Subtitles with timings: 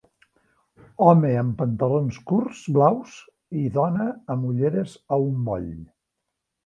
[1.07, 3.19] Home amb pantalons curts blaus
[3.65, 5.69] i dona amb ulleres a un moll.